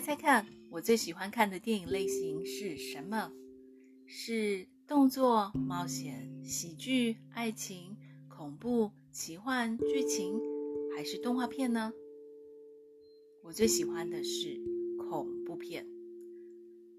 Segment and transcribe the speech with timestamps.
[0.00, 3.30] 猜猜看，我最喜欢看的电影类型是什么？
[4.06, 10.40] 是动作、冒险、喜剧、爱情、恐怖、奇幻、剧情，
[10.96, 11.92] 还是动画片呢？
[13.42, 14.58] 我最喜欢的是
[14.96, 15.86] 恐怖片。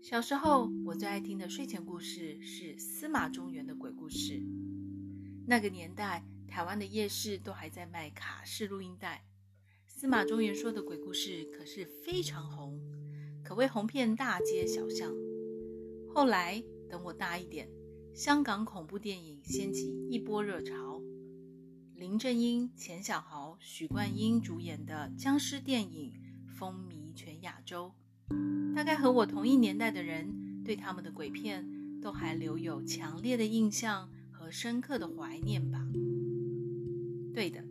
[0.04, 4.40] 小时候，我最爱听的睡前故事是司马中原的鬼故事。
[5.48, 9.26] 那个年代，台湾的夜市都还在卖卡式录音带，
[9.88, 12.80] 司马中原说的鬼故事可是非常红，
[13.52, 15.14] 可谓红遍大街小巷。
[16.16, 17.68] 后来，等我大一点，
[18.14, 21.02] 香港恐怖电影掀起一波热潮，
[21.94, 26.14] 林正英、钱小豪、许冠英主演的僵尸电影
[26.48, 27.92] 风靡全亚洲。
[28.74, 31.68] 大概和我同一年代的人，对他们的鬼片
[32.02, 35.86] 都还留有强烈的印象和深刻的怀念吧。
[37.34, 37.62] 对的，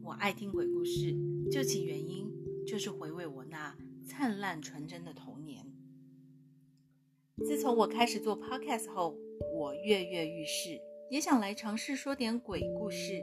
[0.00, 1.12] 我爱听鬼故事，
[1.50, 2.30] 究其原因，
[2.66, 5.64] 就是回味我那灿烂纯真的童年。
[7.44, 9.16] 自从我开始做 podcast 后，
[9.52, 10.80] 我跃跃欲试，
[11.10, 13.22] 也想来尝试说点鬼故事。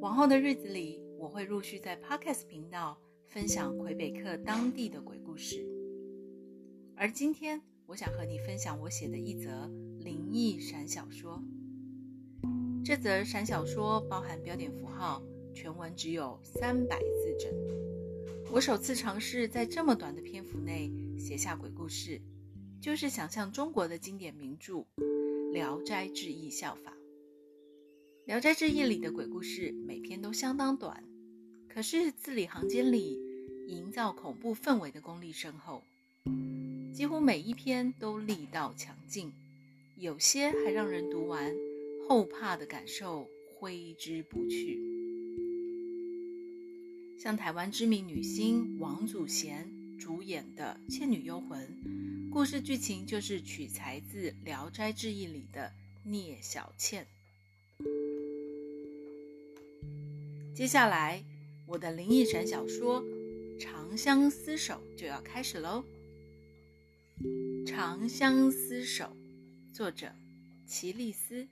[0.00, 2.98] 往后的日子里，我会陆续在 podcast 频道
[3.28, 5.66] 分享魁北克当地的鬼故事。
[6.96, 11.42] 而今天，我想和你分享我写的一则灵异闪小说。
[12.84, 15.22] 这则闪小说包含标点符号，
[15.54, 17.52] 全文只有三百字整。
[18.52, 22.20] 我首次尝试在这么短的篇幅内写下鬼故事。
[22.82, 24.74] 就是想像中国的经典名著
[25.52, 26.90] 《聊斋志异》效法，
[28.26, 31.02] 《聊斋志异》里的鬼故事每篇都相当短，
[31.66, 33.18] 可是字里行间里
[33.68, 35.82] 营造恐怖氛围的功力深厚，
[36.92, 39.32] 几乎每一篇都力道强劲，
[39.96, 41.54] 有些还让人读完
[42.06, 45.01] 后怕的感受挥之不去。
[47.22, 51.64] 像台湾知名女星王祖贤主演的《倩女幽魂》。
[52.32, 55.72] 故事剧情就是取材自《聊斋志异》里的
[56.02, 57.06] 聂小倩。
[60.52, 61.22] 接下来，
[61.64, 63.00] 我的灵异闪小说
[63.60, 65.84] 《长相厮守》就要开始喽。
[67.64, 69.16] 《长相厮守》，
[69.72, 70.10] 作者
[70.66, 71.46] 奇利斯。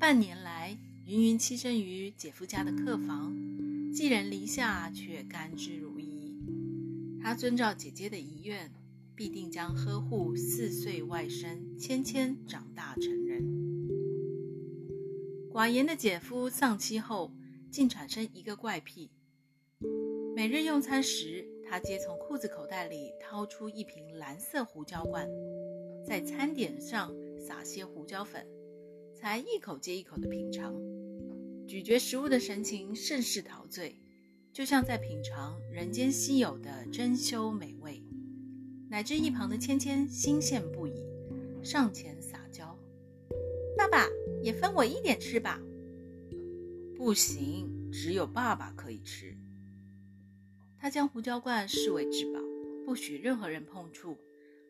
[0.00, 3.36] 半年来，芸芸栖身于姐夫家的客房，
[3.92, 6.34] 寄人篱下却甘之如饴。
[7.20, 8.72] 他遵照姐姐的遗愿，
[9.14, 13.42] 必定将呵护四岁外甥芊芊长大成人。
[15.50, 17.32] 寡言的姐夫丧妻后，
[17.70, 19.10] 竟产生一个怪癖：
[20.36, 25.28] 每日用餐时，他皆从裤子口袋里掏出一瓶蓝色胡椒罐，
[26.06, 28.46] 在餐点上撒些胡椒粉，
[29.16, 30.72] 才一口接一口的品尝，
[31.68, 33.94] 咀嚼食物的神情甚是陶醉，
[34.54, 38.02] 就像在品尝人间稀有的珍馐美味。
[38.88, 41.04] 乃至一旁的芊芊欣羡不已，
[41.62, 42.74] 上前撒娇
[43.76, 44.06] ：“爸爸
[44.42, 45.60] 也分我一点吃吧。
[46.96, 49.36] ”“不行，只有爸爸可以吃。”
[50.80, 52.40] 他将胡椒罐视为至宝，
[52.86, 54.16] 不许任何人碰触，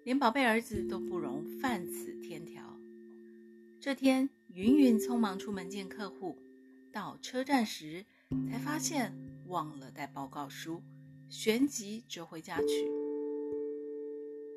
[0.02, 2.76] 连宝贝儿子都不容犯此天条。
[3.78, 6.36] 这天，芸芸匆忙出门见客户，
[6.92, 8.04] 到车站时
[8.50, 9.14] 才发现
[9.46, 10.82] 忘了带报告书，
[11.28, 12.90] 旋即折回家去。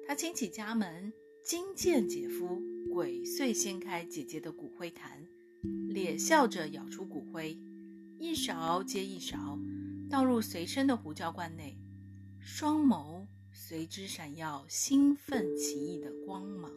[0.08, 2.62] 他轻启家门，惊见姐夫
[2.94, 5.28] 鬼祟掀开姐姐的骨灰坛，
[5.90, 7.58] 咧笑着舀出骨灰，
[8.18, 9.60] 一勺接一勺
[10.10, 11.78] 倒入随身的胡椒罐内，
[12.40, 16.72] 双眸随之闪耀兴奋奇异的光芒。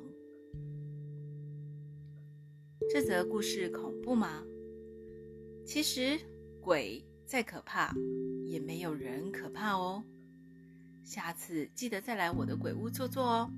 [2.93, 4.45] 这则故事恐怖吗？
[5.65, 6.21] 其实
[6.61, 7.95] 鬼再可怕，
[8.47, 10.05] 也没有人可怕哦。
[11.03, 13.51] 下次记得再来我的鬼屋坐坐哦。